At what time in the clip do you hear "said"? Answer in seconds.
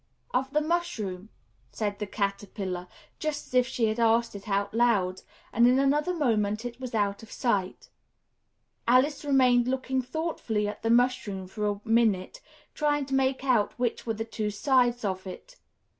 1.71-1.99